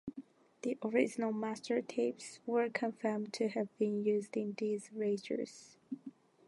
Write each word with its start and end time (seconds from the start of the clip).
The 0.63 0.79
original 0.83 1.31
master 1.31 1.79
tapes 1.79 2.39
were 2.47 2.71
confirmed 2.71 3.33
to 3.33 3.49
have 3.49 3.67
been 3.77 4.03
used 4.03 4.35
in 4.35 4.55
these 4.57 4.89
reissues. 4.89 5.75